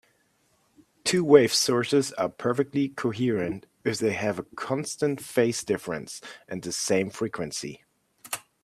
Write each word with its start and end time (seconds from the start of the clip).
Two-wave 1.03 1.53
sources 1.53 2.11
are 2.13 2.27
perfectly 2.29 2.89
coherent 2.89 3.67
if 3.83 3.99
they 3.99 4.13
have 4.13 4.39
a 4.39 4.43
constant 4.55 5.21
phase 5.21 5.63
difference 5.63 6.21
and 6.47 6.63
the 6.63 6.71
same 6.71 7.11
frequency. 7.11 7.83